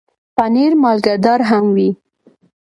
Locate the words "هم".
1.49-1.65